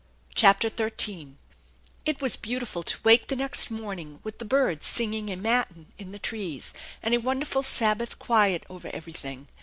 CHAPTER 0.33 0.71
XIII 0.75 1.37
IT 2.07 2.21
was 2.23 2.35
beautiful 2.35 2.81
to 2.81 2.97
wake 3.03 3.27
the 3.27 3.35
next 3.35 3.69
morning 3.69 4.19
with 4.23 4.39
the 4.39 4.45
birds 4.45 4.87
singing 4.87 5.29
a 5.29 5.35
matin 5.35 5.91
in 5.99 6.11
the 6.11 6.17
trees, 6.17 6.73
and 7.03 7.13
a 7.13 7.19
wonderful 7.19 7.61
Sabbath 7.61 8.17
quiet 8.17 8.63
over 8.67 8.87
everything. 8.91 9.47